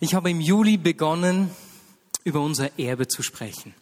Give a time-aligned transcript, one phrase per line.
[0.00, 1.50] Ich habe im Juli begonnen,
[2.22, 3.74] über unser Erbe zu sprechen.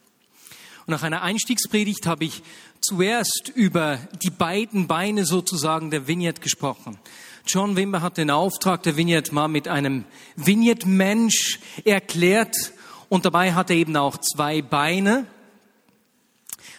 [0.87, 2.43] Und nach einer Einstiegspredigt habe ich
[2.81, 6.99] zuerst über die beiden Beine sozusagen der Vignette gesprochen.
[7.47, 10.07] John Wimber hat den Auftrag der Vignette mal mit einem
[10.37, 12.57] Vignette-Mensch erklärt
[13.11, 15.27] und dabei hat er eben auch zwei Beine.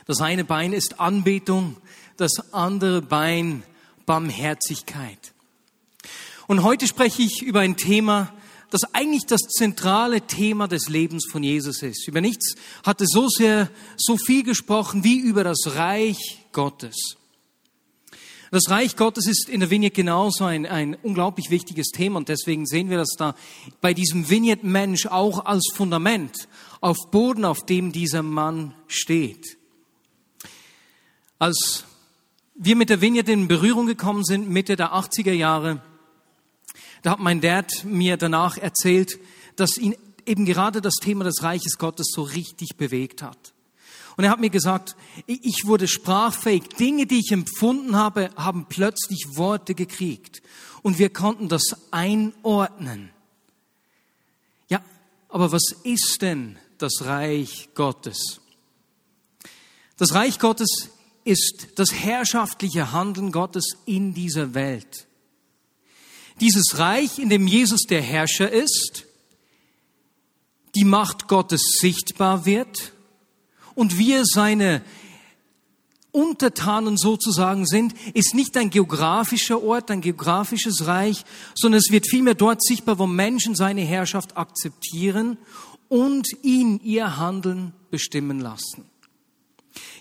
[0.07, 1.77] Das eine Bein ist Anbetung,
[2.17, 3.61] das andere Bein
[4.07, 5.31] Barmherzigkeit.
[6.47, 8.33] Und heute spreche ich über ein Thema,
[8.69, 12.07] das eigentlich das zentrale Thema des Lebens von Jesus ist.
[12.07, 17.17] Über nichts hat er so sehr, so viel gesprochen wie über das Reich Gottes.
[18.49, 22.65] Das Reich Gottes ist in der Vignette genauso ein, ein unglaublich wichtiges Thema und deswegen
[22.65, 23.35] sehen wir das da
[23.81, 26.47] bei diesem Vignette-Mensch auch als Fundament
[26.79, 29.57] auf Boden, auf dem dieser Mann steht.
[31.39, 31.83] Als
[32.55, 35.81] wir mit der Vignette in Berührung gekommen sind, Mitte der 80er Jahre,
[37.01, 39.19] da hat mein Dad mir danach erzählt,
[39.55, 43.53] dass ihn eben gerade das Thema des Reiches Gottes so richtig bewegt hat.
[44.17, 44.95] Und er hat mir gesagt,
[45.27, 46.63] ich wurde sprachfähig.
[46.79, 50.41] Dinge, die ich empfunden habe, haben plötzlich Worte gekriegt.
[50.81, 53.11] Und wir konnten das einordnen.
[54.69, 54.81] Ja,
[55.29, 58.41] aber was ist denn das Reich Gottes?
[59.97, 60.89] Das Reich Gottes
[61.23, 65.06] ist das herrschaftliche Handeln Gottes in dieser Welt.
[66.39, 69.05] Dieses Reich, in dem Jesus der Herrscher ist,
[70.75, 72.93] die Macht Gottes sichtbar wird
[73.73, 74.83] und wir seine
[76.11, 81.23] Untertanen sozusagen sind, ist nicht ein geografischer Ort, ein geografisches Reich,
[81.55, 85.37] sondern es wird vielmehr dort sichtbar, wo Menschen seine Herrschaft akzeptieren
[85.89, 88.85] und ihn ihr Handeln bestimmen lassen.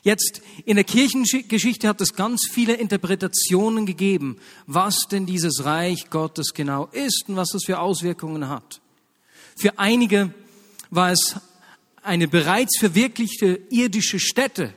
[0.07, 6.55] Jetzt in der Kirchengeschichte hat es ganz viele Interpretationen gegeben, was denn dieses Reich Gottes
[6.55, 8.81] genau ist und was das für Auswirkungen hat.
[9.59, 10.33] Für einige
[10.91, 11.35] war es
[12.05, 14.73] eine bereits verwirklichte irdische Stätte.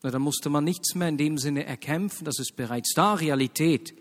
[0.00, 3.94] Da musste man nichts mehr in dem Sinne erkämpfen, das ist bereits da, Realität.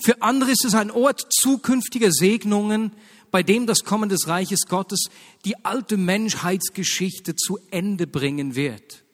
[0.00, 2.90] Für andere ist es ein Ort zukünftiger Segnungen,
[3.30, 5.04] bei dem das Kommen des Reiches Gottes
[5.44, 9.05] die alte Menschheitsgeschichte zu Ende bringen wird.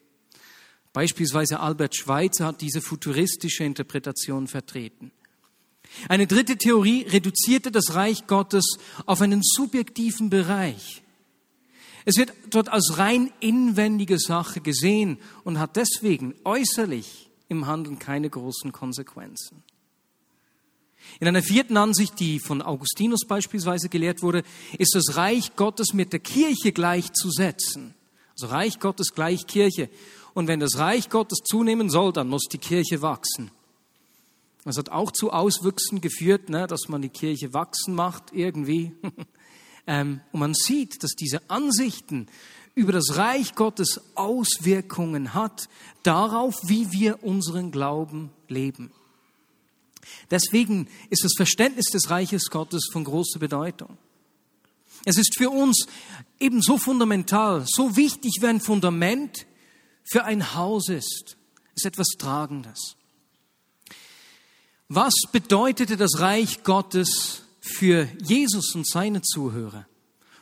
[0.92, 5.10] Beispielsweise Albert Schweitzer hat diese futuristische Interpretation vertreten.
[6.08, 11.02] Eine dritte Theorie reduzierte das Reich Gottes auf einen subjektiven Bereich.
[12.04, 18.28] Es wird dort als rein inwendige Sache gesehen und hat deswegen äußerlich im Handeln keine
[18.28, 19.62] großen Konsequenzen.
[21.20, 24.42] In einer vierten Ansicht, die von Augustinus beispielsweise gelehrt wurde,
[24.78, 27.94] ist das Reich Gottes mit der Kirche gleichzusetzen.
[28.32, 29.90] Also Reich Gottes gleich Kirche.
[30.34, 33.50] Und wenn das Reich Gottes zunehmen soll, dann muss die Kirche wachsen.
[34.64, 38.92] Das hat auch zu Auswüchsen geführt, ne, dass man die Kirche wachsen macht irgendwie.
[39.86, 42.28] ähm, und man sieht, dass diese Ansichten
[42.74, 45.68] über das Reich Gottes Auswirkungen hat
[46.02, 48.92] darauf, wie wir unseren Glauben leben.
[50.30, 53.98] Deswegen ist das Verständnis des Reiches Gottes von großer Bedeutung.
[55.04, 55.86] Es ist für uns
[56.38, 59.46] ebenso fundamental, so wichtig wie ein Fundament
[60.04, 61.36] für ein Haus ist.
[61.74, 62.96] Ist etwas Tragendes.
[64.88, 69.86] Was bedeutete das Reich Gottes für Jesus und seine Zuhörer?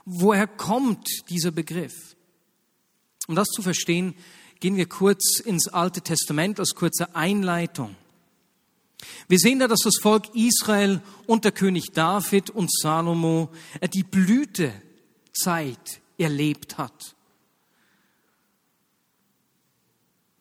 [0.04, 2.16] Woher kommt dieser Begriff?
[3.28, 4.14] Um das zu verstehen,
[4.58, 7.94] gehen wir kurz ins Alte Testament als kurze Einleitung.
[9.28, 13.50] Wir sehen da, dass das Volk Israel unter König David und Salomo
[13.94, 17.14] die Blütezeit erlebt hat.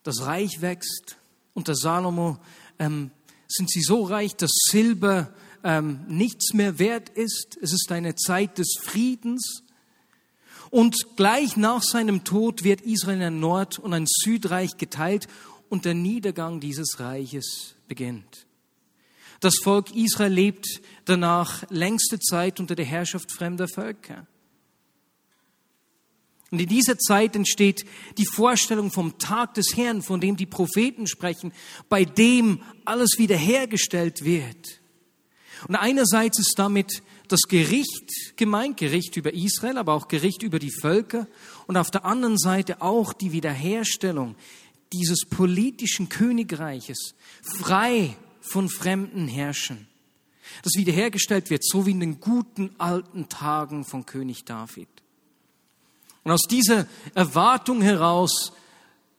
[0.03, 1.17] Das Reich wächst.
[1.53, 2.37] Unter Salomo
[2.77, 3.11] ähm,
[3.47, 5.33] sind sie so reich, dass Silber
[5.63, 7.57] ähm, nichts mehr wert ist.
[7.61, 9.63] Es ist eine Zeit des Friedens.
[10.69, 15.27] Und gleich nach seinem Tod wird Israel in ein Nord- und ein Südreich geteilt
[15.67, 18.45] und der Niedergang dieses Reiches beginnt.
[19.39, 24.27] Das Volk Israel lebt danach längste Zeit unter der Herrschaft fremder Völker.
[26.51, 27.85] Und in dieser Zeit entsteht
[28.17, 31.53] die Vorstellung vom Tag des Herrn, von dem die Propheten sprechen,
[31.89, 34.79] bei dem alles wiederhergestellt wird.
[35.67, 40.71] Und einerseits ist damit das Gericht gemeint, Gericht über Israel, aber auch Gericht über die
[40.71, 41.27] Völker.
[41.67, 44.35] Und auf der anderen Seite auch die Wiederherstellung
[44.91, 47.13] dieses politischen Königreiches,
[47.43, 49.87] frei von fremden Herrschen.
[50.63, 54.87] Das wiederhergestellt wird, so wie in den guten alten Tagen von König David.
[56.23, 58.53] Und aus dieser Erwartung heraus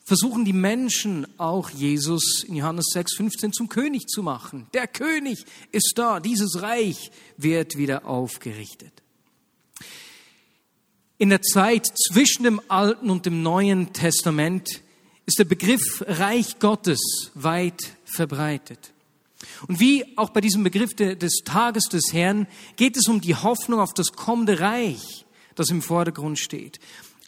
[0.04, 4.66] versuchen die Menschen auch Jesus in Johannes 6, 15 zum König zu machen.
[4.74, 8.92] Der König ist da, dieses Reich wird wieder aufgerichtet.
[11.18, 14.80] In der Zeit zwischen dem Alten und dem Neuen Testament
[15.26, 18.92] ist der Begriff Reich Gottes weit verbreitet.
[19.68, 23.78] Und wie auch bei diesem Begriff des Tages des Herrn geht es um die Hoffnung
[23.80, 25.24] auf das kommende Reich,
[25.54, 26.80] das im Vordergrund steht.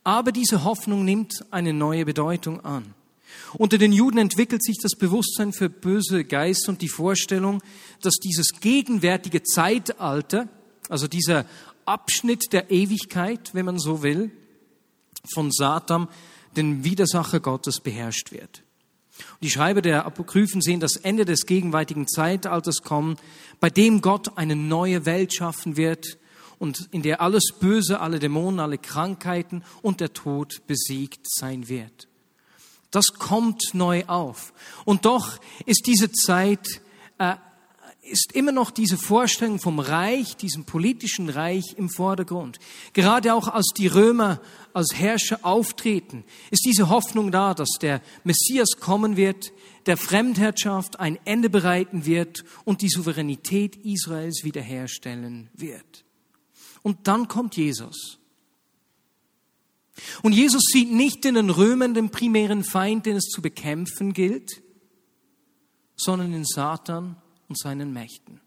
[0.04, 2.94] Aber diese Hoffnung nimmt eine neue Bedeutung an.
[3.54, 7.62] Unter den Juden entwickelt sich das Bewusstsein für böse Geister und die Vorstellung,
[8.00, 10.48] dass dieses gegenwärtige Zeitalter,
[10.88, 11.46] also dieser
[11.84, 14.30] Abschnitt der Ewigkeit, wenn man so will,
[15.32, 16.08] von Satan,
[16.56, 18.62] den Widersacher Gottes, beherrscht wird.
[19.40, 23.16] Die Schreiber der Apokryphen sehen das Ende des gegenwärtigen Zeitalters kommen,
[23.60, 26.18] bei dem Gott eine neue Welt schaffen wird
[26.62, 32.06] und in der alles Böse, alle Dämonen, alle Krankheiten und der Tod besiegt sein wird.
[32.92, 34.52] Das kommt neu auf.
[34.84, 36.80] Und doch ist diese Zeit
[37.18, 37.34] äh,
[38.02, 42.60] ist immer noch diese Vorstellung vom Reich, diesem politischen Reich im Vordergrund.
[42.92, 44.40] Gerade auch als die Römer
[44.72, 46.22] als Herrscher auftreten,
[46.52, 49.52] ist diese Hoffnung da, dass der Messias kommen wird,
[49.86, 56.04] der Fremdherrschaft ein Ende bereiten wird und die Souveränität Israels wiederherstellen wird.
[56.82, 58.18] Und dann kommt Jesus.
[60.22, 64.62] Und Jesus sieht nicht in den Römern den primären Feind, den es zu bekämpfen gilt,
[65.96, 67.16] sondern in Satan
[67.48, 68.40] und seinen Mächten.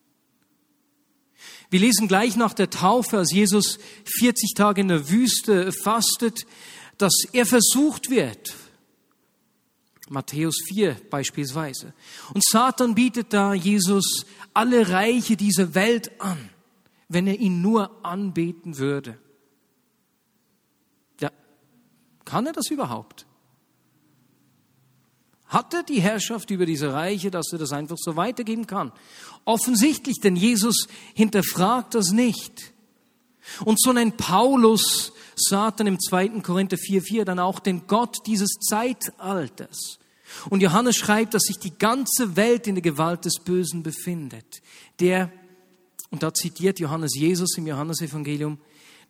[1.69, 3.79] Wir lesen gleich nach der Taufe, als Jesus
[4.19, 6.45] 40 Tage in der Wüste fastet,
[6.97, 8.55] dass er versucht wird.
[10.09, 11.93] Matthäus 4 beispielsweise.
[12.33, 16.49] Und Satan bietet da Jesus alle Reiche dieser Welt an,
[17.07, 19.17] wenn er ihn nur anbeten würde.
[21.19, 21.31] Ja,
[22.23, 23.25] kann er das überhaupt?
[25.47, 28.91] Hat er die Herrschaft über diese Reiche, dass er das einfach so weitergeben kann?
[29.45, 32.73] Offensichtlich, denn Jesus hinterfragt das nicht.
[33.63, 36.41] Und so nennt Paulus Satan im 2.
[36.41, 39.99] Korinther 4,4 dann auch den Gott dieses Zeitalters.
[40.49, 44.61] Und Johannes schreibt, dass sich die ganze Welt in der Gewalt des Bösen befindet.
[44.99, 45.31] Der,
[46.11, 48.59] und da zitiert Johannes Jesus im Johannesevangelium,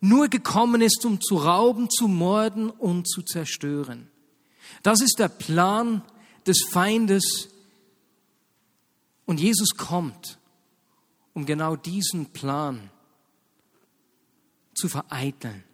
[0.00, 4.08] nur gekommen ist, um zu rauben, zu morden und zu zerstören.
[4.82, 6.02] Das ist der Plan
[6.46, 7.48] des Feindes.
[9.24, 10.38] Und Jesus kommt,
[11.34, 12.90] um genau diesen Plan
[14.74, 15.64] zu vereiteln.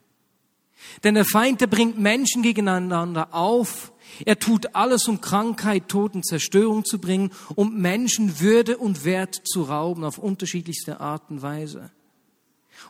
[1.04, 3.92] Denn der Feind, der bringt Menschen gegeneinander auf.
[4.24, 9.40] Er tut alles, um Krankheit, Tod und Zerstörung zu bringen, um Menschen Würde und Wert
[9.44, 11.90] zu rauben auf unterschiedlichste Art und Weise.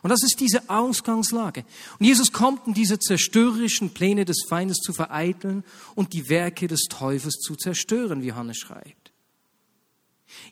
[0.01, 1.65] Und das ist diese Ausgangslage.
[1.99, 5.63] Und Jesus kommt, um diese zerstörerischen Pläne des Feindes zu vereiteln
[5.95, 9.13] und die Werke des Teufels zu zerstören, wie Johannes schreibt.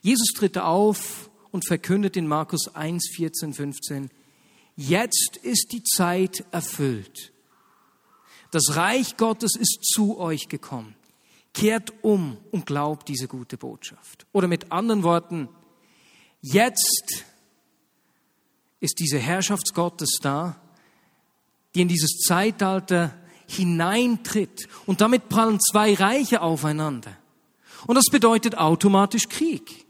[0.00, 4.10] Jesus tritt auf und verkündet in Markus 1, 14, 15,
[4.76, 7.31] jetzt ist die Zeit erfüllt.
[8.52, 10.94] Das Reich Gottes ist zu euch gekommen.
[11.54, 14.26] Kehrt um und glaubt diese gute Botschaft.
[14.30, 15.48] Oder mit anderen Worten,
[16.42, 17.24] jetzt
[18.78, 20.60] ist diese Herrschaft Gottes da,
[21.74, 23.14] die in dieses Zeitalter
[23.48, 24.68] hineintritt.
[24.84, 27.16] Und damit prallen zwei Reiche aufeinander.
[27.86, 29.86] Und das bedeutet automatisch Krieg.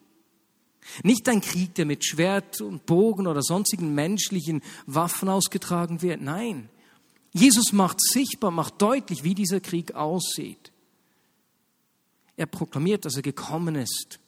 [1.02, 6.20] Nicht ein Krieg, der mit Schwert und Bogen oder sonstigen menschlichen Waffen ausgetragen wird.
[6.20, 6.68] Nein.
[7.32, 10.70] Jesus macht sichtbar, macht deutlich, wie dieser Krieg aussieht.
[12.36, 14.18] Er proklamiert, dass er gekommen ist,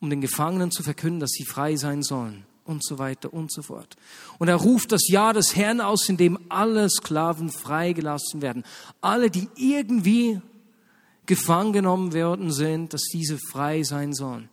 [0.00, 3.62] um den Gefangenen zu verkünden, dass sie frei sein sollen und so weiter und so
[3.62, 3.96] fort.
[4.38, 8.64] Und er ruft das Jahr des Herrn aus, in dem alle Sklaven freigelassen werden.
[9.00, 10.40] Alle, die irgendwie
[11.26, 14.48] gefangen genommen worden sind, dass diese frei sein sollen.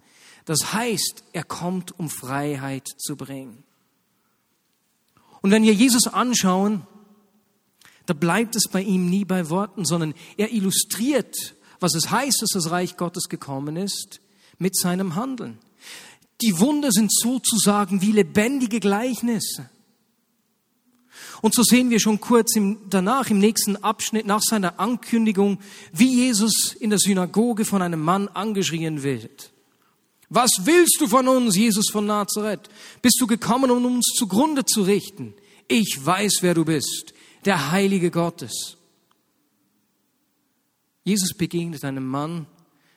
[0.46, 3.64] Das heißt, er kommt, um Freiheit zu bringen.
[5.42, 6.86] Und wenn wir Jesus anschauen,
[8.06, 12.52] da bleibt es bei ihm nie bei Worten, sondern er illustriert, was es heißt, dass
[12.52, 14.22] das Reich Gottes gekommen ist,
[14.58, 15.60] mit seinem Handeln.
[16.42, 19.70] Die Wunder sind sozusagen wie lebendige Gleichnisse.
[21.42, 25.60] Und so sehen wir schon kurz im, danach im nächsten Abschnitt nach seiner Ankündigung,
[25.92, 29.52] wie Jesus in der Synagoge von einem Mann angeschrien wird.
[30.30, 32.70] Was willst du von uns, Jesus von Nazareth?
[33.02, 35.34] Bist du gekommen, um uns zugrunde zu richten?
[35.68, 37.14] Ich weiß, wer du bist,
[37.46, 38.78] der Heilige Gottes.
[41.04, 42.48] Jesus begegnet einem Mann,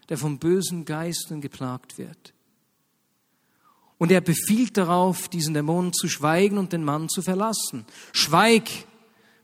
[0.08, 2.32] der von bösen Geistern geplagt wird.
[3.98, 7.84] Und er befiehlt darauf, diesen Dämonen zu schweigen und den Mann zu verlassen.
[8.12, 8.70] Schweig,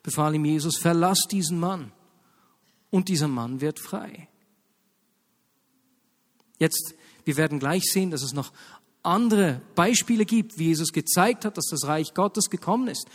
[0.03, 1.93] befahl ihm Jesus, verlass diesen Mann.
[2.91, 4.29] Und dieser Mann wird frei.
[6.59, 6.95] Jetzt,
[7.25, 8.53] wir werden gleich sehen, dass es noch
[9.03, 13.07] andere Beispiele gibt, wie Jesus gezeigt hat, dass das Reich Gottes gekommen ist.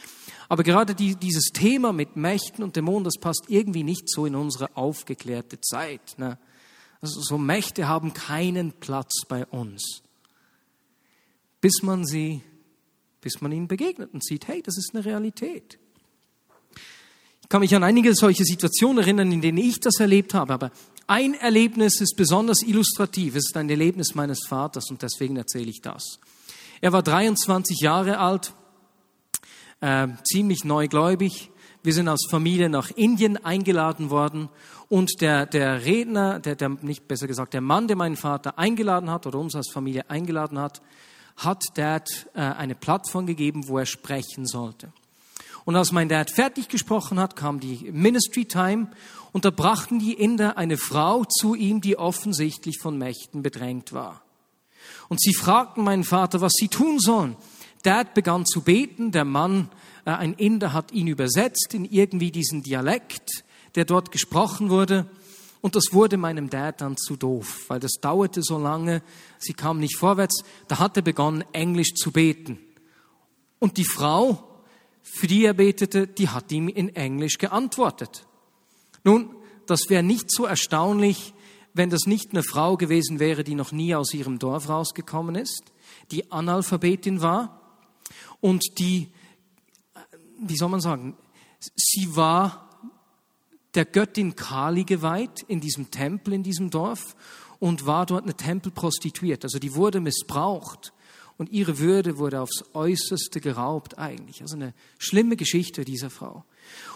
[0.50, 4.36] Aber gerade die, dieses Thema mit Mächten und Dämonen, das passt irgendwie nicht so in
[4.36, 6.18] unsere aufgeklärte Zeit.
[6.18, 6.40] Ne?
[7.02, 10.02] Also so Mächte haben keinen Platz bei uns,
[11.62, 12.42] bis man sie,
[13.22, 15.78] bis man ihnen begegnet und sieht, hey, das ist eine Realität.
[17.42, 20.72] Ich kann mich an einige solche Situationen erinnern, in denen ich das erlebt habe, aber
[21.06, 23.36] ein Erlebnis ist besonders illustrativ.
[23.36, 26.20] Es ist ein Erlebnis meines Vaters und deswegen erzähle ich das.
[26.82, 28.54] Er war 23 Jahre alt,
[29.82, 31.52] äh, ziemlich neugläubig.
[31.84, 34.50] Wir sind als Familie nach Indien eingeladen worden
[34.90, 39.10] und der, der Redner, der, der, nicht besser gesagt, der Mann, der meinen Vater eingeladen
[39.10, 40.82] hat oder uns als Familie eingeladen hat,
[41.38, 44.92] hat Dad äh, eine Plattform gegeben, wo er sprechen sollte.
[45.64, 48.90] Und als mein Dad fertig gesprochen hat, kam die Ministry Time
[49.32, 54.24] und da brachten die Inder eine Frau zu ihm, die offensichtlich von Mächten bedrängt war.
[55.08, 57.36] Und sie fragten meinen Vater, was sie tun sollen.
[57.84, 59.70] Dad begann zu beten, der Mann,
[60.06, 63.44] äh, ein Inder, hat ihn übersetzt in irgendwie diesen Dialekt,
[63.76, 65.10] der dort gesprochen wurde.
[65.62, 69.02] Und das wurde meinem Dad dann zu doof, weil das dauerte so lange,
[69.38, 70.44] sie kam nicht vorwärts.
[70.68, 72.60] Da hat er begonnen, Englisch zu beten.
[73.60, 74.50] Und die Frau
[75.12, 78.26] für die er betete, die hat ihm in Englisch geantwortet.
[79.04, 81.34] Nun, das wäre nicht so erstaunlich,
[81.74, 85.64] wenn das nicht eine Frau gewesen wäre, die noch nie aus ihrem Dorf rausgekommen ist,
[86.12, 87.59] die Analphabetin war
[88.42, 89.10] und die,
[90.40, 91.18] wie soll man sagen,
[91.76, 92.70] sie war
[93.76, 97.16] der Göttin Kali geweiht in diesem Tempel, in diesem Dorf
[97.60, 99.44] und war dort eine Tempelprostituiert.
[99.44, 100.94] Also die wurde missbraucht
[101.38, 104.42] und ihre Würde wurde aufs Äußerste geraubt eigentlich.
[104.42, 106.44] Also eine schlimme Geschichte dieser Frau.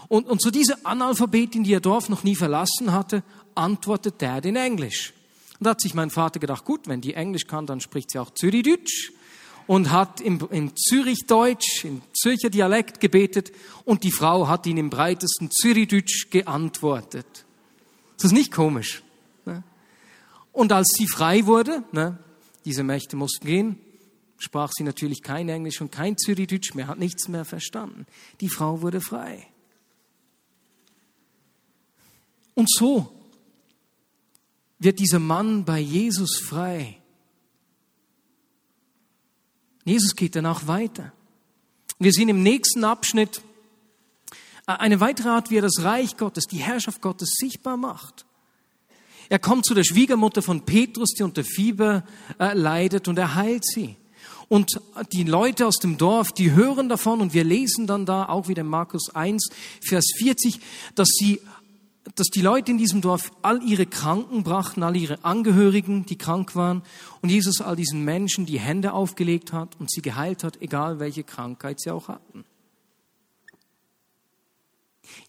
[0.07, 3.23] Und, und zu dieser Analphabetin, die ihr Dorf noch nie verlassen hatte,
[3.55, 5.13] antwortet Dad in Englisch.
[5.59, 8.19] Und da hat sich mein Vater gedacht, gut, wenn die Englisch kann, dann spricht sie
[8.19, 9.12] auch Zürichdeutsch
[9.67, 13.51] und hat im, im Zürichdeutsch, im Zürcher Dialekt gebetet
[13.86, 17.46] und die Frau hat ihn im breitesten Zürichdeutsch geantwortet.
[18.17, 19.03] Das ist nicht komisch.
[19.46, 19.63] Ne?
[20.51, 22.17] Und als sie frei wurde, ne,
[22.65, 23.77] diese Mächte mussten gehen,
[24.38, 28.05] sprach sie natürlich kein Englisch und kein Zürichdeutsch mehr, hat nichts mehr verstanden.
[28.41, 29.48] Die Frau wurde frei.
[32.55, 33.12] Und so
[34.79, 36.98] wird dieser Mann bei Jesus frei.
[39.85, 41.11] Jesus geht danach weiter.
[41.99, 43.41] Wir sehen im nächsten Abschnitt
[44.65, 48.25] eine weitere Art, wie er das Reich Gottes, die Herrschaft Gottes sichtbar macht.
[49.29, 52.03] Er kommt zu der Schwiegermutter von Petrus, die unter Fieber
[52.39, 53.95] äh, leidet, und er heilt sie.
[54.49, 54.79] Und
[55.13, 58.63] die Leute aus dem Dorf, die hören davon und wir lesen dann da auch wieder
[58.63, 59.49] Markus 1,
[59.81, 60.59] Vers 40,
[60.95, 61.41] dass sie
[62.15, 66.55] dass die Leute in diesem Dorf all ihre Kranken brachten, all ihre Angehörigen, die krank
[66.55, 66.83] waren,
[67.22, 71.24] und Jesus all diesen Menschen die Hände aufgelegt hat und sie geheilt hat, egal welche
[71.24, 72.43] Krankheit sie auch hatten.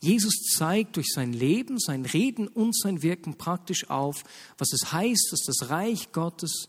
[0.01, 4.23] Jesus zeigt durch sein Leben, sein Reden und sein Wirken praktisch auf,
[4.59, 6.69] was es heißt, dass das Reich Gottes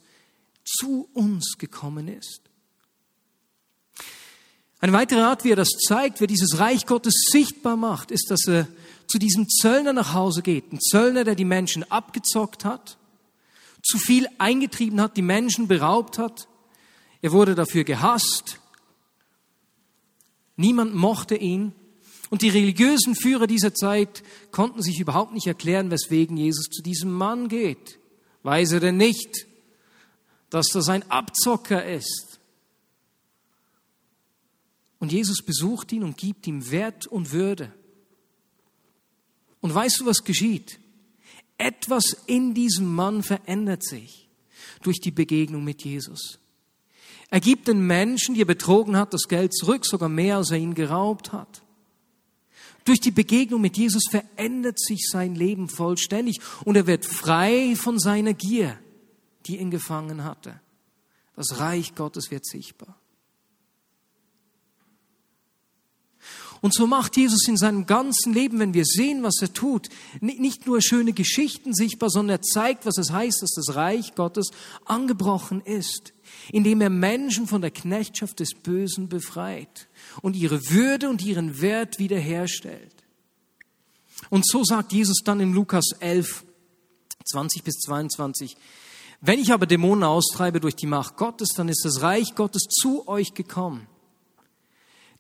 [0.64, 2.42] zu uns gekommen ist.
[4.80, 8.30] Eine weitere Art, wie er das zeigt, wie er dieses Reich Gottes sichtbar macht, ist,
[8.30, 8.68] dass er
[9.08, 10.72] zu diesem Zöllner nach Hause geht.
[10.72, 12.98] Ein Zöllner, der die Menschen abgezockt hat,
[13.84, 16.48] zu viel eingetrieben hat, die Menschen beraubt hat.
[17.22, 18.60] Er wurde dafür gehasst.
[20.56, 21.74] Niemand mochte ihn.
[22.30, 27.12] Und die religiösen Führer dieser Zeit konnten sich überhaupt nicht erklären, weswegen Jesus zu diesem
[27.12, 28.00] Mann geht.
[28.42, 29.48] Weiß er denn nicht,
[30.50, 32.40] dass das ein Abzocker ist.
[35.00, 37.72] Und Jesus besucht ihn und gibt ihm Wert und Würde.
[39.66, 40.80] Und weißt du, was geschieht?
[41.58, 44.30] Etwas in diesem Mann verändert sich
[44.84, 46.38] durch die Begegnung mit Jesus.
[47.32, 50.58] Er gibt den Menschen, die er betrogen hat, das Geld zurück, sogar mehr, als er
[50.58, 51.64] ihn geraubt hat.
[52.84, 57.98] Durch die Begegnung mit Jesus verändert sich sein Leben vollständig und er wird frei von
[57.98, 58.78] seiner Gier
[59.46, 60.60] die ihn gefangen hatte.
[61.36, 62.96] Das Reich Gottes wird sichtbar.
[66.66, 69.88] Und so macht Jesus in seinem ganzen Leben, wenn wir sehen, was er tut,
[70.20, 74.50] nicht nur schöne Geschichten sichtbar, sondern er zeigt, was es heißt, dass das Reich Gottes
[74.84, 76.14] angebrochen ist,
[76.52, 79.90] indem er Menschen von der Knechtschaft des Bösen befreit
[80.24, 83.04] und ihre Würde und ihren Wert wiederherstellt.
[84.32, 86.46] Und so sagt Jesus dann in Lukas 11,
[87.26, 88.58] 20 bis 22,
[89.22, 93.08] wenn ich aber Dämonen austreibe durch die Macht Gottes, dann ist das Reich Gottes zu
[93.08, 93.86] euch gekommen.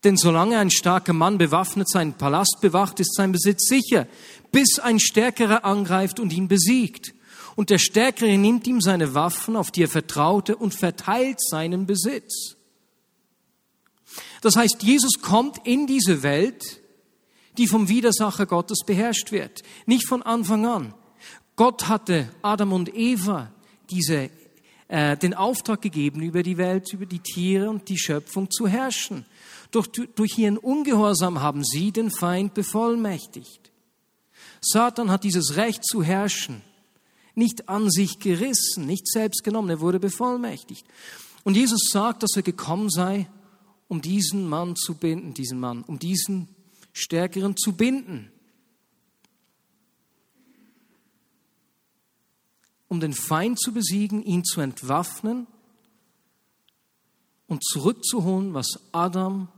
[0.05, 4.07] Denn solange ein starker Mann bewaffnet seinen Palast bewacht, ist sein Besitz sicher,
[4.51, 7.15] bis ein Stärkerer angreift und ihn besiegt.
[7.55, 12.55] Und der Stärkere nimmt ihm seine Waffen, auf die er vertraute, und verteilt seinen Besitz.
[14.41, 16.81] Das heißt, Jesus kommt in diese Welt,
[17.57, 19.63] die vom Widersacher Gottes beherrscht wird.
[19.87, 20.93] Nicht von Anfang an.
[21.55, 23.51] Gott hatte Adam und Eva
[23.89, 24.29] diese,
[24.87, 29.25] äh, den Auftrag gegeben, über die Welt, über die Tiere und die Schöpfung zu herrschen.
[29.75, 33.73] Doch durch ihren Ungehorsam haben sie den Feind bevollmächtigt.
[34.61, 36.61] Satan hat dieses Recht zu herrschen
[37.35, 40.85] nicht an sich gerissen, nicht selbst genommen, er wurde bevollmächtigt.
[41.43, 43.29] Und Jesus sagt, dass er gekommen sei,
[43.89, 46.47] um diesen Mann zu binden, diesen Mann, um diesen
[46.93, 48.31] Stärkeren zu binden.
[52.87, 55.47] Um den Feind zu besiegen, ihn zu entwaffnen
[57.47, 59.49] und zurückzuholen, was Adam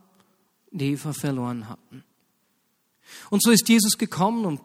[0.77, 2.03] und Eva verloren hatten.
[3.31, 4.59] Und so ist Jesus gekommen, um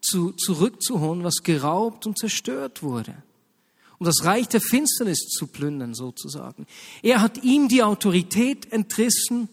[0.00, 3.22] zu, zurückzuholen, was geraubt und zerstört wurde.
[3.98, 6.66] Um das Reich der Finsternis zu plündern, sozusagen.
[7.02, 9.48] Er hat ihm die Autorität entrissen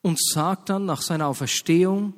[0.00, 2.14] und sagt dann nach seiner Auferstehung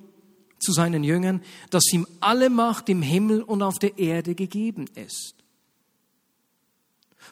[0.61, 5.35] zu seinen Jüngern, dass ihm alle Macht im Himmel und auf der Erde gegeben ist.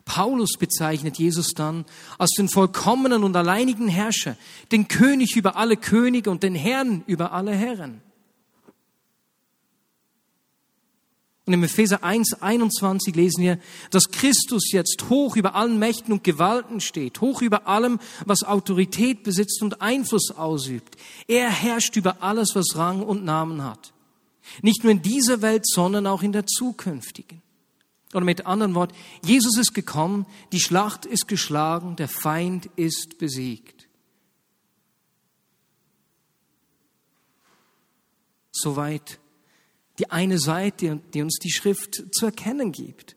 [0.04, 1.84] Paulus bezeichnet Jesus dann
[2.18, 4.36] als den vollkommenen und alleinigen Herrscher,
[4.70, 8.00] den König über alle Könige und den Herrn über alle Herren.
[11.44, 13.58] Und im Epheser 1, 21 lesen wir,
[13.90, 19.24] dass Christus jetzt hoch über allen Mächten und Gewalten steht, hoch über allem, was Autorität
[19.24, 20.96] besitzt und Einfluss ausübt.
[21.26, 23.92] Er herrscht über alles, was Rang und Namen hat.
[24.62, 27.42] Nicht nur in dieser Welt, sondern auch in der zukünftigen.
[28.12, 33.88] Oder mit anderen Worten, Jesus ist gekommen, die Schlacht ist geschlagen, der Feind ist besiegt.
[38.50, 39.18] Soweit
[39.98, 43.16] die eine Seite, die uns die Schrift zu erkennen gibt.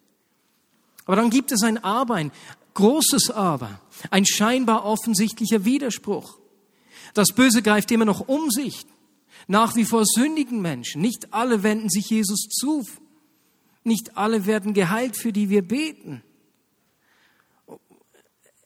[1.06, 2.32] Aber dann gibt es ein Aber, ein
[2.74, 6.40] großes Aber, ein scheinbar offensichtlicher Widerspruch.
[7.14, 8.86] Das Böse greift immer noch um sich.
[9.48, 11.02] Nach wie vor sündigen Menschen.
[11.02, 12.84] Nicht alle wenden sich Jesus zu.
[13.86, 16.24] Nicht alle werden geheilt, für die wir beten.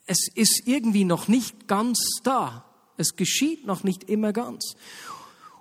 [0.07, 2.65] Es ist irgendwie noch nicht ganz da.
[2.97, 4.75] Es geschieht noch nicht immer ganz.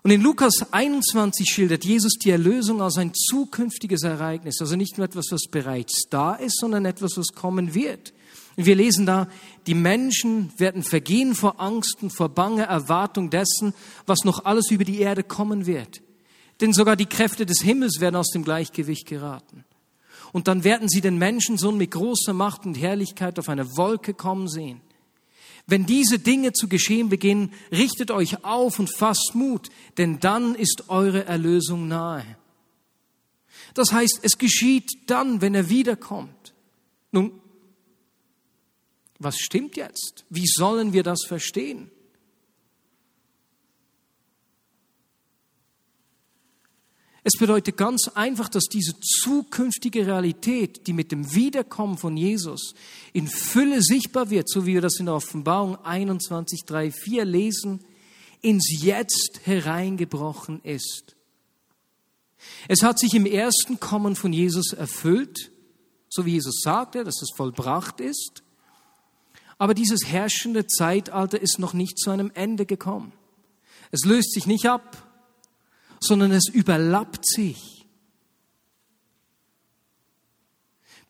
[0.03, 4.61] Und in Lukas 21 schildert Jesus die Erlösung als ein zukünftiges Ereignis.
[4.61, 8.15] Also nicht nur etwas, was bereits da ist, sondern etwas, was kommen wird.
[8.57, 9.29] Und wir lesen da,
[9.67, 13.75] die Menschen werden vergehen vor Angst und vor banger Erwartung dessen,
[14.07, 16.01] was noch alles über die Erde kommen wird.
[16.61, 19.65] Denn sogar die Kräfte des Himmels werden aus dem Gleichgewicht geraten.
[20.33, 24.49] Und dann werden sie den Menschensohn mit großer Macht und Herrlichkeit auf einer Wolke kommen
[24.49, 24.81] sehen.
[25.67, 29.69] Wenn diese Dinge zu geschehen beginnen, richtet euch auf und fasst Mut,
[29.99, 32.25] denn dann ist eure Erlösung nahe.
[33.75, 36.55] Das heißt, es geschieht dann, wenn er wiederkommt.
[37.13, 37.41] Nun,
[39.19, 40.25] was stimmt jetzt?
[40.31, 41.91] Wie sollen wir das verstehen?
[47.31, 52.73] Es bedeutet ganz einfach, dass diese zukünftige Realität, die mit dem Wiederkommen von Jesus
[53.13, 57.85] in Fülle sichtbar wird, so wie wir das in der Offenbarung 21, 3, 4 lesen,
[58.41, 61.17] ins Jetzt hereingebrochen ist.
[62.67, 65.51] Es hat sich im ersten Kommen von Jesus erfüllt,
[66.09, 68.43] so wie Jesus sagte, dass es vollbracht ist.
[69.59, 73.13] Aber dieses herrschende Zeitalter ist noch nicht zu einem Ende gekommen.
[73.91, 75.08] Es löst sich nicht ab,
[76.01, 77.87] sondern es überlappt sich.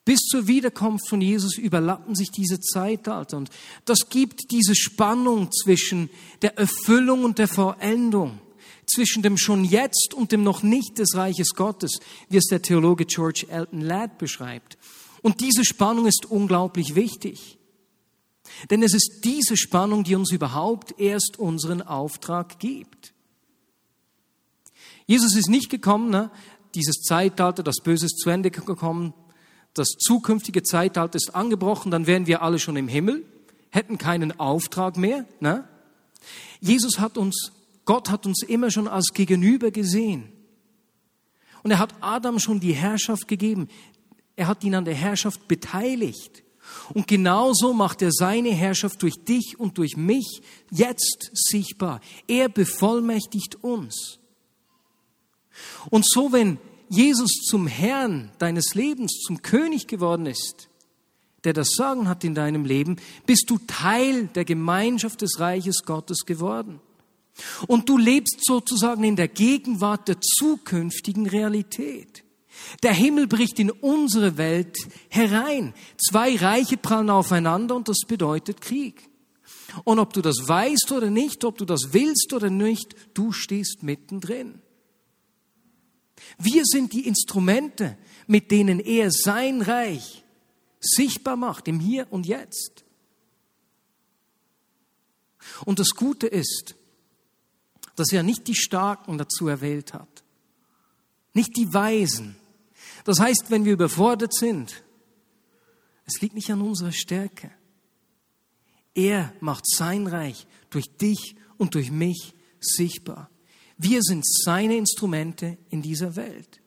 [0.08, 3.50] Bis zur Wiederkunft von Jesus überlappen sich diese Zeitalter und
[3.84, 6.08] das gibt diese Spannung zwischen
[6.40, 8.40] der Erfüllung und der Vollendung,
[8.86, 13.04] zwischen dem schon jetzt und dem noch nicht des Reiches Gottes, wie es der Theologe
[13.04, 14.78] George Elton Ladd beschreibt.
[15.20, 17.58] Und diese Spannung ist unglaublich wichtig.
[18.70, 23.12] Denn es ist diese Spannung, die uns überhaupt erst unseren Auftrag gibt.
[25.08, 26.30] Jesus ist nicht gekommen, ne?
[26.74, 29.14] dieses Zeitalter, das Böse ist zu Ende gekommen,
[29.72, 33.24] das zukünftige Zeitalter ist angebrochen, dann wären wir alle schon im Himmel,
[33.70, 35.24] hätten keinen Auftrag mehr.
[35.40, 35.66] Ne?
[36.60, 37.52] Jesus hat uns,
[37.86, 40.30] Gott hat uns immer schon als Gegenüber gesehen.
[41.62, 43.68] Und er hat Adam schon die Herrschaft gegeben.
[44.36, 46.42] Er hat ihn an der Herrschaft beteiligt.
[46.92, 52.02] Und genauso macht er seine Herrschaft durch dich und durch mich jetzt sichtbar.
[52.26, 54.17] Er bevollmächtigt uns.
[55.90, 60.68] Und so, wenn Jesus zum Herrn deines Lebens, zum König geworden ist,
[61.44, 66.26] der das Sagen hat in deinem Leben, bist du Teil der Gemeinschaft des Reiches Gottes
[66.26, 66.80] geworden.
[67.68, 72.24] Und du lebst sozusagen in der Gegenwart der zukünftigen Realität.
[72.82, 74.76] Der Himmel bricht in unsere Welt
[75.08, 75.74] herein.
[75.96, 79.08] Zwei Reiche prallen aufeinander und das bedeutet Krieg.
[79.84, 83.82] Und ob du das weißt oder nicht, ob du das willst oder nicht, du stehst
[83.82, 84.60] mittendrin.
[86.38, 90.24] Wir sind die Instrumente, mit denen er sein Reich
[90.80, 92.84] sichtbar macht im Hier und Jetzt.
[95.64, 96.74] Und das Gute ist,
[97.96, 100.22] dass er nicht die Starken dazu erwählt hat,
[101.32, 102.36] nicht die Weisen.
[103.04, 104.82] Das heißt, wenn wir überfordert sind,
[106.04, 107.50] es liegt nicht an unserer Stärke.
[108.94, 113.30] Er macht sein Reich durch dich und durch mich sichtbar.
[113.78, 116.60] Wir sind seine Instrumente in dieser Welt.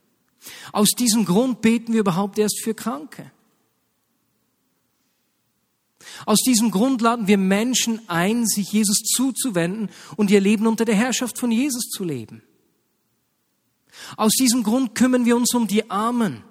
[0.71, 3.31] Aus diesem Grund beten wir überhaupt erst für Kranke.
[6.25, 10.95] Aus diesem Grund laden wir Menschen ein, sich Jesus zuzuwenden und ihr Leben unter der
[10.95, 12.41] Herrschaft von Jesus zu leben.
[14.17, 16.43] Aus diesem Grund kümmern wir uns um die Armen,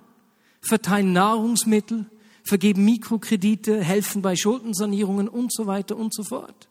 [0.60, 2.06] verteilen Nahrungsmittel,
[2.44, 6.69] vergeben Mikrokredite, helfen bei Schuldensanierungen und so weiter und so fort.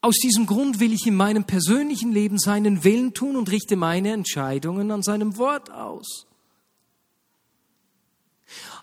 [0.00, 4.12] Aus diesem Grund will ich in meinem persönlichen Leben seinen Willen tun und richte meine
[4.12, 6.26] Entscheidungen an seinem Wort aus.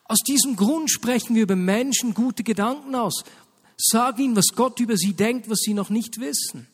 [0.04, 3.24] Aus diesem Grund sprechen wir über Menschen gute Gedanken aus.
[3.78, 6.68] Sag ihnen, was Gott über sie denkt, was sie noch nicht wissen.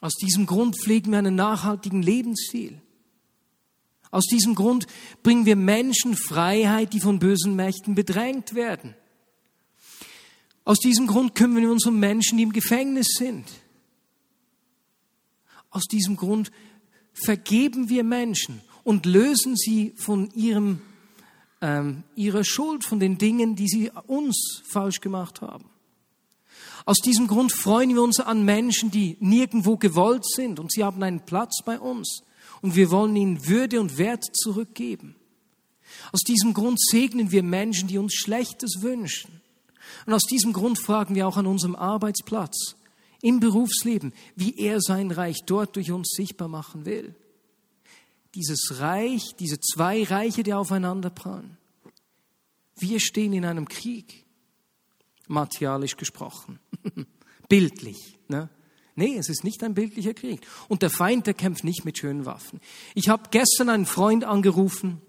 [0.00, 2.80] Aus diesem Grund pflegen wir einen nachhaltigen Lebensstil.
[4.10, 4.86] Aus diesem Grund
[5.22, 8.94] bringen wir Menschen Freiheit, die von bösen Mächten bedrängt werden.
[10.64, 13.46] Aus diesem Grund kümmern wir uns um Menschen, die im Gefängnis sind.
[15.70, 16.52] Aus diesem Grund
[17.12, 20.82] vergeben wir Menschen und lösen sie von ihrem,
[21.60, 25.64] ähm, ihrer Schuld, von den Dingen, die sie uns falsch gemacht haben.
[26.84, 31.02] Aus diesem Grund freuen wir uns an Menschen, die nirgendwo gewollt sind und sie haben
[31.02, 32.22] einen Platz bei uns
[32.60, 35.14] und wir wollen ihnen Würde und Wert zurückgeben.
[36.10, 39.41] Aus diesem Grund segnen wir Menschen, die uns Schlechtes wünschen.
[40.06, 42.76] Und aus diesem Grund fragen wir auch an unserem Arbeitsplatz,
[43.20, 47.14] im Berufsleben, wie er sein Reich dort durch uns sichtbar machen will
[48.34, 51.56] dieses Reich, diese zwei Reiche, die aufeinander prallen.
[52.76, 54.24] Wir stehen in einem Krieg,
[55.28, 56.58] materialisch gesprochen,
[57.48, 58.18] bildlich.
[58.28, 58.48] Ne?
[58.94, 60.40] Nee, es ist nicht ein bildlicher Krieg.
[60.68, 62.60] Und der Feind, der kämpft nicht mit schönen Waffen.
[62.94, 65.00] Ich habe gestern einen Freund angerufen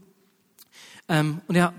[1.07, 1.73] ähm, und er,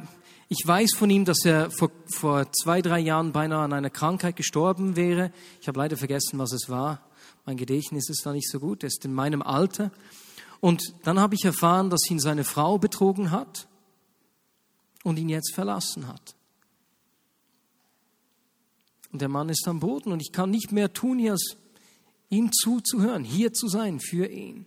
[0.57, 4.37] ich weiß von ihm, dass er vor, vor zwei, drei Jahren beinahe an einer Krankheit
[4.37, 5.33] gestorben wäre.
[5.61, 7.01] Ich habe leider vergessen, was es war.
[7.45, 8.85] Mein Gedächtnis ist da nicht so gut.
[8.85, 9.91] Er ist in meinem Alter.
[10.61, 13.67] Und dann habe ich erfahren, dass ihn seine Frau betrogen hat
[15.03, 16.37] und ihn jetzt verlassen hat.
[19.11, 21.57] Und der Mann ist am Boden und ich kann nicht mehr tun, als
[22.31, 24.67] ihm zuzuhören, hier zu sein für ihn.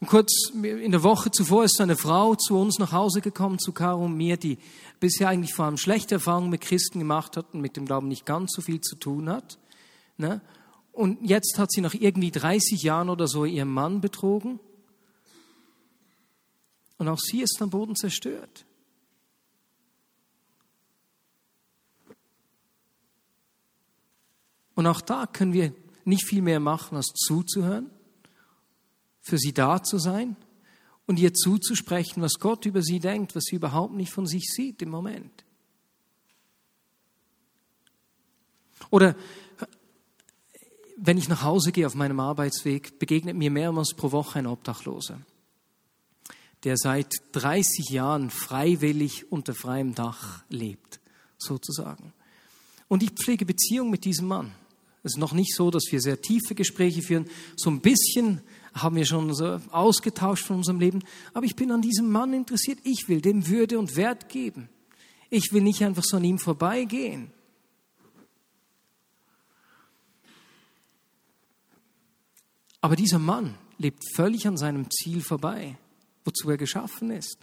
[0.00, 3.72] Und kurz in der Woche zuvor ist seine Frau zu uns nach Hause gekommen, zu
[3.72, 4.58] Caro und mir, die
[5.00, 8.24] bisher eigentlich vor allem schlechte Erfahrungen mit Christen gemacht hat und mit dem Glauben nicht
[8.24, 9.58] ganz so viel zu tun hat.
[10.16, 10.40] Ne?
[10.92, 14.60] Und jetzt hat sie nach irgendwie 30 Jahren oder so ihren Mann betrogen.
[16.98, 18.66] Und auch sie ist am Boden zerstört.
[24.74, 25.72] Und auch da können wir
[26.04, 27.90] nicht viel mehr machen, als zuzuhören,
[29.28, 30.36] für sie da zu sein
[31.06, 34.80] und ihr zuzusprechen, was Gott über sie denkt, was sie überhaupt nicht von sich sieht
[34.82, 35.44] im Moment.
[38.90, 39.14] Oder
[40.96, 45.20] wenn ich nach Hause gehe auf meinem Arbeitsweg, begegnet mir mehrmals pro Woche ein Obdachloser,
[46.64, 51.00] der seit 30 Jahren freiwillig unter freiem Dach lebt,
[51.36, 52.12] sozusagen.
[52.88, 54.52] Und ich pflege Beziehung mit diesem Mann.
[55.04, 57.28] Es ist noch nicht so, dass wir sehr tiefe Gespräche führen.
[57.56, 58.40] So ein bisschen
[58.74, 61.04] haben wir schon so ausgetauscht von unserem Leben.
[61.34, 62.78] Aber ich bin an diesem Mann interessiert.
[62.84, 64.68] Ich will dem Würde und Wert geben.
[65.30, 67.32] Ich will nicht einfach so an ihm vorbeigehen.
[72.80, 75.76] Aber dieser Mann lebt völlig an seinem Ziel vorbei,
[76.24, 77.38] wozu er geschaffen ist.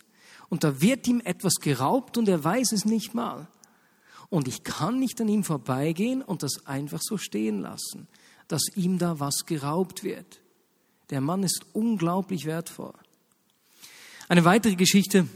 [0.49, 3.47] Und da wird ihm etwas geraubt und er weiß es nicht mal.
[4.29, 8.07] Und ich kann nicht an ihm vorbeigehen und das einfach so stehen lassen,
[8.47, 10.41] dass ihm da was geraubt wird.
[11.09, 12.93] Der Mann ist unglaublich wertvoll.
[14.27, 15.27] Eine weitere Geschichte.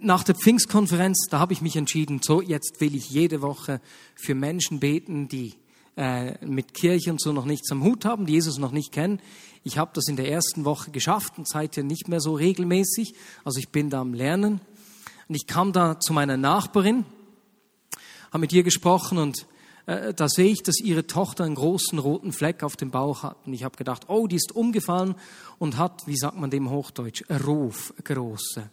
[0.00, 3.80] Nach der Pfingstkonferenz, da habe ich mich entschieden, so jetzt will ich jede Woche
[4.16, 5.54] für Menschen beten, die
[5.96, 9.20] äh, mit Kirche und so noch nichts am Hut haben, die Jesus noch nicht kennen.
[9.62, 13.14] Ich habe das in der ersten Woche geschafft und seitdem nicht mehr so regelmäßig.
[13.44, 14.60] Also ich bin da am Lernen.
[15.28, 17.06] Und ich kam da zu meiner Nachbarin,
[18.32, 19.46] habe mit ihr gesprochen und
[19.86, 23.36] äh, da sehe ich, dass ihre Tochter einen großen roten Fleck auf dem Bauch hat.
[23.46, 25.14] Und ich habe gedacht, oh, die ist umgefallen
[25.58, 28.70] und hat, wie sagt man dem Hochdeutsch, Ruf, große.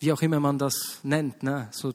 [0.00, 1.42] Wie auch immer man das nennt.
[1.42, 1.68] Ne?
[1.72, 1.92] So,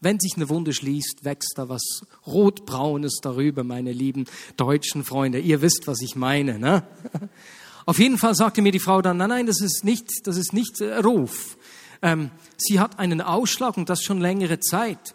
[0.00, 5.40] wenn sich eine Wunde schließt, wächst da was Rotbraunes darüber, meine lieben deutschen Freunde.
[5.40, 6.58] Ihr wisst, was ich meine.
[6.58, 6.86] Ne?
[7.86, 10.52] Auf jeden Fall sagte mir die Frau dann, nein, nein, das ist nicht, das ist
[10.52, 11.56] nicht äh, Ruf.
[12.02, 15.14] Ähm, sie hat einen Ausschlag und das schon längere Zeit.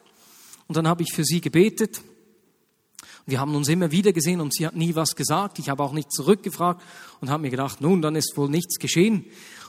[0.68, 2.02] Und dann habe ich für sie gebetet
[3.26, 5.60] wir haben uns immer wieder gesehen und sie hat nie was gesagt.
[5.60, 6.82] Ich habe auch nicht zurückgefragt
[7.22, 9.26] und habe mir gedacht, nun, dann ist wohl nichts geschehen.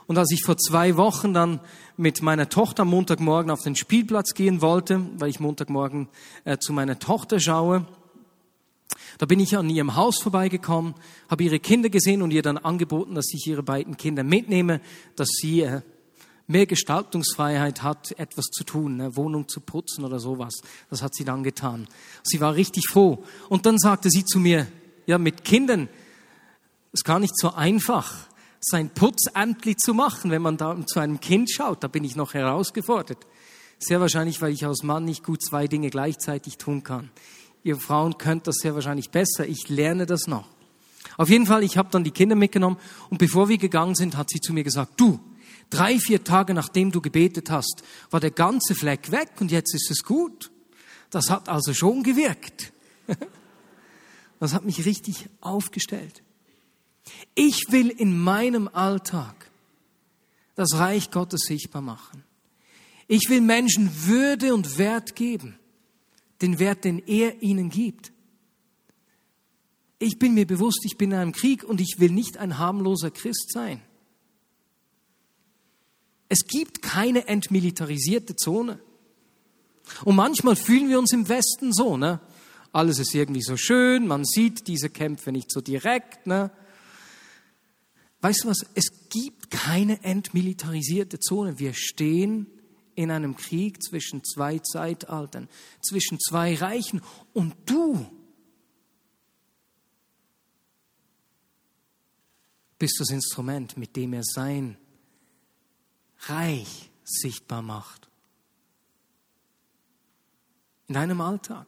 [0.06, 1.60] Und als ich vor zwei Wochen dann
[1.96, 6.08] mit meiner Tochter Montagmorgen auf den Spielplatz gehen wollte, weil ich Montagmorgen
[6.44, 7.86] äh, zu meiner Tochter schaue,
[9.18, 10.94] da bin ich an ihrem Haus vorbeigekommen,
[11.30, 14.80] habe ihre Kinder gesehen und ihr dann angeboten, dass ich ihre beiden Kinder mitnehme,
[15.16, 15.82] dass sie äh,
[16.46, 20.61] mehr Gestaltungsfreiheit hat, etwas zu tun, eine Wohnung zu putzen oder sowas.
[20.90, 21.88] Das hat sie dann getan.
[22.22, 23.24] Sie war richtig froh.
[23.48, 24.66] Und dann sagte sie zu mir,
[25.07, 25.88] ja, mit Kindern
[26.92, 28.28] ist gar nicht so einfach,
[28.61, 31.83] sein Putzämtli zu machen, wenn man da zu einem Kind schaut.
[31.83, 33.26] Da bin ich noch herausgefordert.
[33.78, 37.11] Sehr wahrscheinlich, weil ich als Mann nicht gut zwei Dinge gleichzeitig tun kann.
[37.62, 39.46] Ihr Frauen könnt das sehr wahrscheinlich besser.
[39.46, 40.46] Ich lerne das noch.
[41.16, 42.78] Auf jeden Fall, ich habe dann die Kinder mitgenommen
[43.11, 45.20] und bevor wir gegangen sind, hat sie zu mir gesagt, du,
[45.74, 49.90] Drei, vier Tage nachdem du gebetet hast, war der ganze Fleck weg und jetzt ist
[49.90, 50.52] es gut.
[51.10, 52.72] Das hat also schon gewirkt.
[54.40, 56.22] Das hat mich richtig aufgestellt.
[57.34, 59.48] Ich will in meinem Alltag
[60.54, 62.24] das Reich Gottes sichtbar machen.
[63.06, 65.56] Ich will Menschen Würde und Wert geben,
[66.42, 68.12] den Wert, den er ihnen gibt.
[69.98, 73.10] Ich bin mir bewusst, ich bin in einem Krieg und ich will nicht ein harmloser
[73.10, 73.80] Christ sein.
[76.28, 78.80] Es gibt keine entmilitarisierte Zone.
[80.04, 82.20] Und manchmal fühlen wir uns im Westen so, ne?
[82.72, 86.50] Alles ist irgendwie so schön, man sieht diese Kämpfe nicht so direkt, ne?
[88.20, 88.64] Weißt du was?
[88.74, 91.58] Es gibt keine entmilitarisierte Zone.
[91.58, 92.46] Wir stehen
[92.94, 95.48] in einem Krieg zwischen zwei Zeitaltern,
[95.82, 97.02] zwischen zwei Reichen.
[97.34, 98.06] Und du
[102.78, 104.78] bist das Instrument, mit dem er sein
[106.28, 108.08] Reich sichtbar macht.
[110.88, 111.66] In deinem Alltag.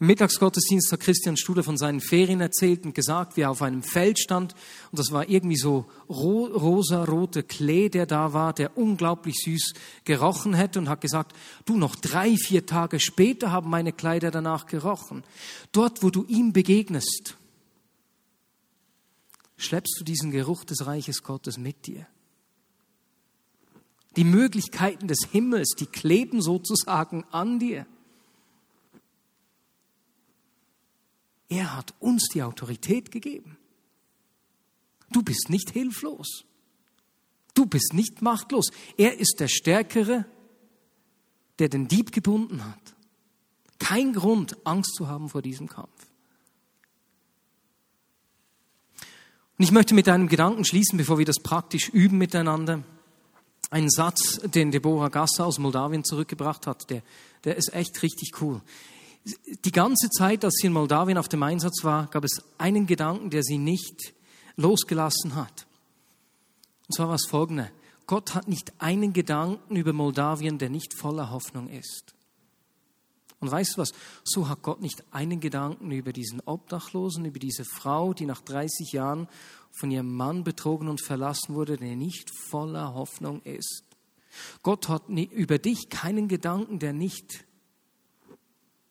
[0.00, 3.82] Im Mittagsgottesdienst hat Christian Studer von seinen Ferien erzählt und gesagt, wie er auf einem
[3.82, 4.54] Feld stand
[4.92, 10.54] und das war irgendwie so ro rosa-rote Klee, der da war, der unglaublich süß gerochen
[10.54, 11.34] hätte und hat gesagt,
[11.64, 15.24] du noch drei, vier Tage später haben meine Kleider danach gerochen.
[15.72, 17.36] Dort, wo du ihm begegnest,
[19.58, 22.06] schleppst du diesen Geruch des Reiches Gottes mit dir.
[24.16, 27.86] Die Möglichkeiten des Himmels, die kleben sozusagen an dir.
[31.48, 33.58] Er hat uns die Autorität gegeben.
[35.10, 36.44] Du bist nicht hilflos.
[37.54, 38.70] Du bist nicht machtlos.
[38.96, 40.26] Er ist der Stärkere,
[41.58, 42.94] der den Dieb gebunden hat.
[43.78, 46.07] Kein Grund, Angst zu haben vor diesem Kampf.
[49.58, 52.84] Und ich möchte mit einem Gedanken schließen, bevor wir das praktisch üben miteinander.
[53.70, 57.02] Ein Satz, den Deborah Gasser aus Moldawien zurückgebracht hat, der,
[57.42, 58.62] der ist echt richtig cool.
[59.64, 63.30] Die ganze Zeit, als sie in Moldawien auf dem Einsatz war, gab es einen Gedanken,
[63.30, 64.14] der sie nicht
[64.56, 65.66] losgelassen hat.
[66.86, 67.70] Und zwar war es folgende.
[68.06, 72.14] Gott hat nicht einen Gedanken über Moldawien, der nicht voller Hoffnung ist.
[73.40, 73.92] Und weißt du was?
[74.24, 78.92] So hat Gott nicht einen Gedanken über diesen Obdachlosen, über diese Frau, die nach 30
[78.92, 79.28] Jahren
[79.70, 83.84] von ihrem Mann betrogen und verlassen wurde, der nicht voller Hoffnung ist.
[84.62, 87.44] Gott hat über dich keinen Gedanken, der nicht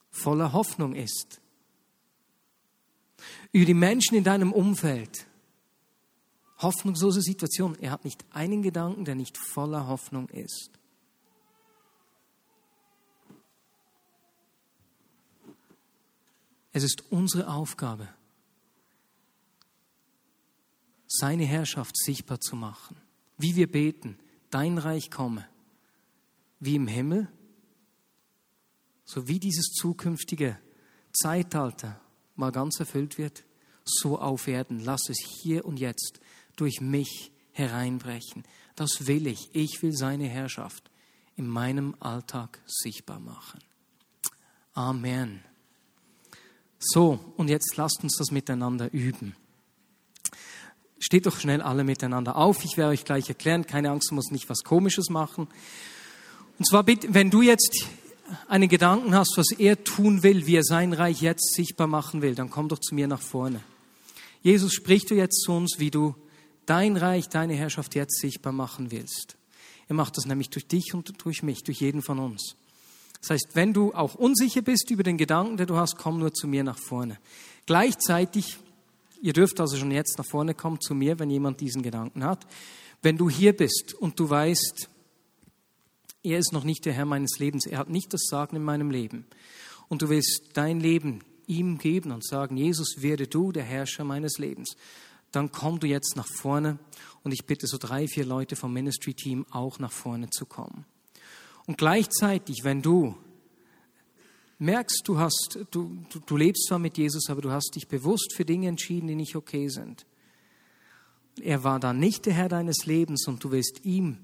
[0.10, 1.42] voller Hoffnung ist.
[3.52, 5.28] Über die Menschen in deinem Umfeld.
[6.60, 7.78] Hoffnungslose Situation.
[7.80, 10.72] Er hat nicht einen Gedanken, der nicht voller Hoffnung ist.
[16.78, 18.08] Es ist unsere Aufgabe,
[21.08, 22.98] seine Herrschaft sichtbar zu machen.
[23.40, 24.20] Wie wir beten,
[24.52, 25.50] dein Reich komme,
[26.60, 27.30] wie im Himmel,
[29.06, 30.60] so wie dieses zukünftige
[31.14, 32.00] Zeitalter
[32.36, 33.44] mal ganz erfüllt wird,
[33.84, 34.80] so auf Erden.
[34.80, 36.20] Lass es hier und jetzt
[36.58, 38.44] durch mich hereinbrechen.
[38.76, 39.50] Das will ich.
[39.56, 40.92] Ich will seine Herrschaft
[41.36, 43.62] in meinem Alltag sichtbar machen.
[44.74, 45.44] Amen.
[46.80, 49.36] So, und jetzt lasst uns das miteinander üben.
[51.00, 52.64] Steht doch schnell alle miteinander auf.
[52.64, 53.66] Ich werde euch gleich erklären.
[53.66, 55.48] Keine Angst, du musst nicht was Komisches machen.
[56.58, 57.88] Und zwar bitte, wenn du jetzt
[58.48, 62.36] einen Gedanken hast, was er tun will, wie er sein Reich jetzt sichtbar machen will,
[62.36, 63.62] dann komm doch zu mir nach vorne.
[64.42, 66.16] Jesus, sprichst du jetzt zu uns, wie du
[66.66, 69.38] dein Reich, deine Herrschaft jetzt sichtbar machen willst.
[69.88, 72.56] Er macht das nämlich durch dich und durch mich, durch jeden von uns.
[73.22, 76.34] Das heißt, wenn du auch unsicher bist über den Gedanken, den du hast, komm nur
[76.34, 77.18] zu mir nach vorne.
[77.66, 78.58] Gleichzeitig,
[79.22, 82.46] ihr dürft also schon jetzt nach vorne kommen zu mir, wenn jemand diesen Gedanken hat.
[83.02, 84.90] Wenn du hier bist und du weißt,
[86.24, 88.92] er ist noch nicht der Herr meines Lebens, er hat nicht das Sagen in meinem
[88.92, 89.26] Leben
[89.88, 94.38] und du willst dein Leben ihm geben und sagen, Jesus, werde du der Herrscher meines
[94.38, 94.76] Lebens,
[95.32, 96.80] dann komm du jetzt nach vorne
[97.24, 100.86] und ich bitte so drei, vier Leute vom Ministry Team auch nach vorne zu kommen.
[101.68, 103.16] Und gleichzeitig, wenn du
[104.58, 108.34] merkst, du hast, du, du, du lebst zwar mit Jesus, aber du hast dich bewusst
[108.36, 110.06] für Dinge entschieden, die nicht okay sind.
[111.40, 114.18] Er war dann nicht der Herr deines Lebens und du willst ihm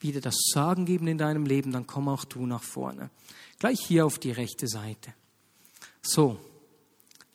[0.00, 3.10] wieder das Sagen geben in deinem Leben, dann komm auch du nach vorne.
[3.60, 5.14] Gleich hier auf die rechte Seite.
[6.00, 6.38] So,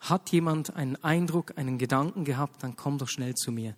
[0.02, 3.76] hat jemand einen Eindruck, einen Gedanken gehabt, dann komm doch schnell zu mir.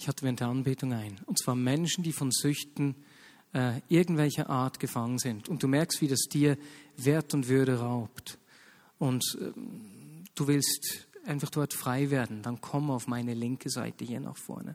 [0.00, 1.20] Ich hatte während der Anbetung ein.
[1.26, 2.94] Und zwar Menschen, die von Süchten
[3.52, 5.50] äh, irgendwelcher Art gefangen sind.
[5.50, 6.56] Und du merkst, wie das dir
[6.96, 8.38] Wert und Würde raubt.
[8.98, 9.52] Und äh,
[10.34, 12.42] du willst einfach dort frei werden.
[12.42, 14.74] Dann komm auf meine linke Seite hier nach vorne.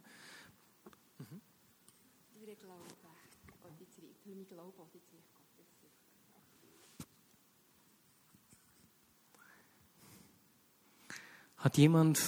[11.58, 12.22] Hat jemand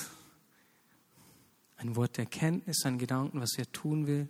[1.78, 4.30] ein Wort der Erkenntnis, ein Gedanken, was er tun will.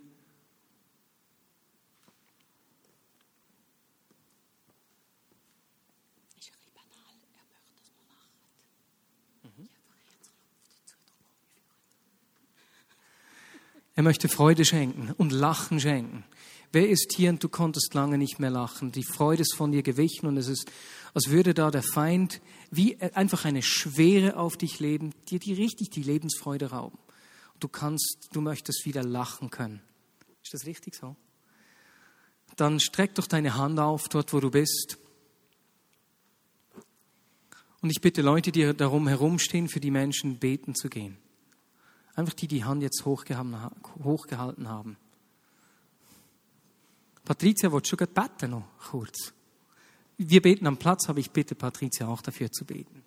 [13.94, 16.22] Er möchte Freude schenken und Lachen schenken.
[16.70, 18.92] Wer ist hier und du konntest lange nicht mehr lachen?
[18.92, 20.70] Die Freude ist von dir gewichen und es ist,
[21.14, 25.90] als würde da der Feind wie einfach eine Schwere auf dich leben, dir die richtig
[25.90, 26.98] die Lebensfreude rauben
[27.60, 29.80] du kannst, du möchtest wieder lachen können.
[30.42, 31.16] Ist das richtig so?
[32.56, 34.98] Dann streck doch deine Hand auf, dort wo du bist.
[37.80, 41.16] Und ich bitte Leute, die darum herumstehen, für die Menschen beten zu gehen.
[42.14, 44.96] Einfach die die Hand jetzt hochgehalten haben.
[47.24, 49.32] Patricia, wollt schon beten noch kurz?
[50.16, 53.04] Wir beten am Platz, aber ich bitte Patricia auch dafür zu beten.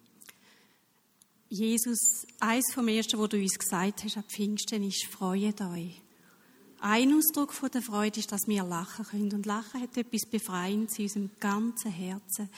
[1.51, 6.01] Jesus, eins vom Ersten, wo du uns gesagt hast, ab Pfingsten, ist, freut euch.
[6.79, 9.33] Ein Ausdruck von der Freude ist, dass wir lachen können.
[9.33, 12.49] Und Lachen hat etwas Befreiendes in unserem ganzen Herzen,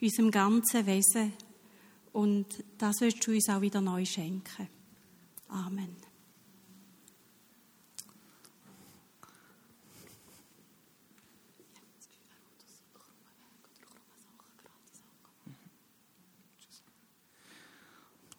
[0.00, 1.34] in unserem ganzen Wesen.
[2.14, 2.46] Und
[2.78, 4.66] das willst du uns auch wieder neu schenken.
[5.48, 6.07] Amen.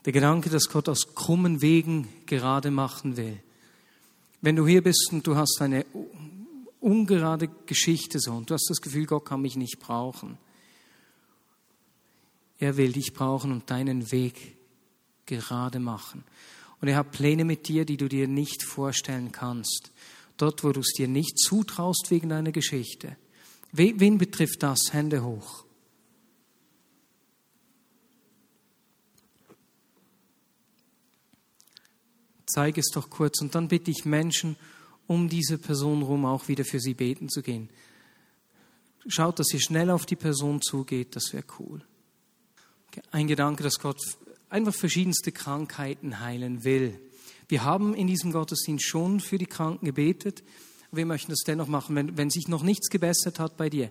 [0.10, 3.38] Der Gedanke, dass Gott aus krummen Wegen gerade machen will.
[4.42, 5.86] Wenn du hier bist und du hast eine
[6.80, 10.40] ungerade Geschichte so und du hast das Gefühl, Gott kann mich nicht brauchen.
[12.58, 14.58] Er will dich brauchen und deinen Weg
[15.28, 16.24] gerade machen.
[16.82, 19.92] Und er hat Pläne mit dir, die du dir nicht vorstellen kannst.
[20.38, 23.16] Dort, wo du es dir nicht zutraust wegen deiner Geschichte.
[23.74, 24.92] Wen betrifft das?
[24.92, 25.66] Hände hoch.
[32.50, 34.56] Zeige es doch kurz und dann bitte ich Menschen,
[35.08, 37.70] um diese Person rum auch wieder für sie beten zu gehen.
[39.08, 41.82] Schaut, dass ihr schnell auf die Person zugeht, das wäre cool.
[43.12, 44.00] Ein Gedanke, dass Gott
[44.50, 47.00] einfach verschiedenste Krankheiten heilen will.
[47.48, 50.44] Wir haben in diesem Gottesdienst schon für die Kranken gebetet.
[50.92, 53.90] Wir möchten das dennoch machen, wenn, wenn sich noch nichts gebessert hat bei dir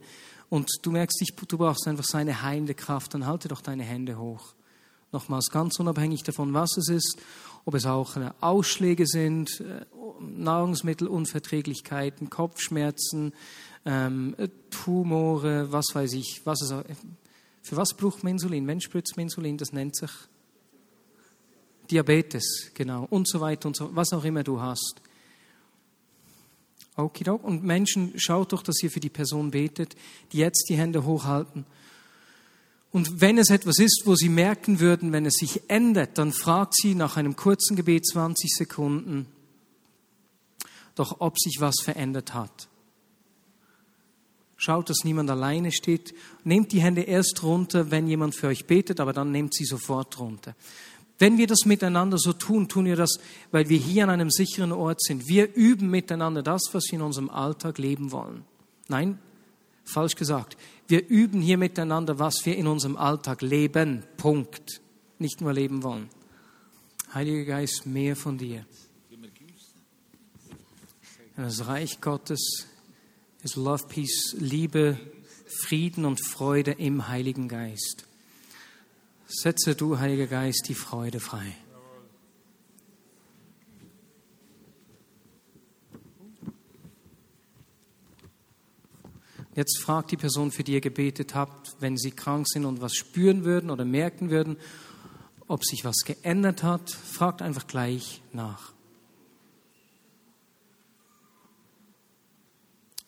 [0.49, 4.55] und du merkst, du brauchst einfach seine heilende Kraft, dann halte doch deine Hände hoch.
[5.12, 7.18] Nochmals ganz unabhängig davon, was es ist
[7.68, 9.85] ob es auch äh, Ausschläge sind, äh,
[10.21, 13.35] Nahrungsmittelunverträglichkeiten, Kopfschmerzen,
[13.85, 14.35] ähm,
[14.71, 16.73] Tumore, was weiß ich, was es,
[17.63, 18.67] für was braucht man Insulin?
[18.67, 19.59] Wenn spritzt man Insulin?
[19.59, 20.11] Das nennt sich
[21.90, 25.02] Diabetes, genau, und so weiter und so, was auch immer du hast.
[26.96, 27.44] Okidok.
[27.44, 29.94] Und Menschen, schaut doch, dass ihr für die Person betet,
[30.33, 31.67] die jetzt die Hände hochhalten
[32.90, 36.74] und wenn es etwas ist, wo Sie merken würden, wenn es sich ändert, dann fragt
[36.74, 39.26] sie nach einem kurzen Gebet 20 Sekunden,
[40.94, 42.68] doch ob sich was verändert hat.
[44.56, 46.14] Schaut, dass niemand alleine steht.
[46.42, 50.18] Nehmt die Hände erst runter, wenn jemand für euch betet, aber dann nehmt sie sofort
[50.18, 50.56] runter.
[51.18, 53.18] Wenn wir das miteinander so tun, tun wir das,
[53.52, 55.28] weil wir hier an einem sicheren Ort sind.
[55.28, 58.44] Wir üben miteinander das, was wir in unserem Alltag leben wollen.
[58.88, 59.18] Nein,
[59.84, 60.56] falsch gesagt.
[60.88, 64.04] Wir üben hier miteinander, was wir in unserem Alltag leben.
[64.16, 64.80] Punkt.
[65.18, 66.08] Nicht nur leben wollen.
[67.12, 68.64] Heiliger Geist, mehr von dir.
[71.36, 72.66] Das Reich Gottes
[73.42, 74.98] ist Love, Peace, Liebe,
[75.46, 78.06] Frieden und Freude im Heiligen Geist.
[79.26, 81.54] Setze du, Heiliger Geist, die Freude frei.
[89.59, 92.94] Jetzt fragt die Person, für die ihr gebetet habt, wenn sie krank sind und was
[92.94, 94.56] spüren würden oder merken würden,
[95.48, 96.92] ob sich was geändert hat.
[96.92, 98.73] Fragt einfach gleich nach.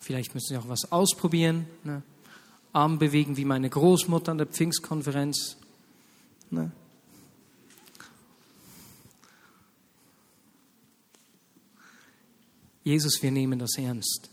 [0.01, 1.67] Vielleicht müssen Sie auch was ausprobieren.
[1.85, 2.03] Ne?
[2.73, 5.55] Arm bewegen wie meine Großmutter an der Pfingstkonferenz.
[6.49, 6.69] Ne?
[12.83, 14.30] Jesus, wir nehmen das ernst.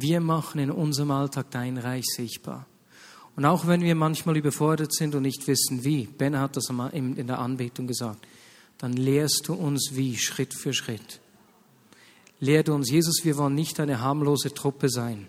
[0.00, 2.66] Wir machen in unserem Alltag dein Reich sichtbar.
[3.36, 7.26] Und auch wenn wir manchmal überfordert sind und nicht wissen, wie, Ben hat das in
[7.26, 8.26] der Anbetung gesagt,
[8.78, 11.20] dann lehrst du uns wie, Schritt für Schritt.
[12.40, 15.26] Lehr du uns, Jesus, wir wollen nicht eine harmlose Truppe sein,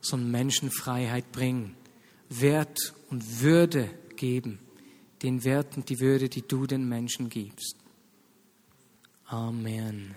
[0.00, 1.76] sondern Menschen Freiheit bringen,
[2.28, 4.58] Wert und Würde geben,
[5.22, 7.76] den Wert und die Würde, die du den Menschen gibst.
[9.26, 10.16] Amen.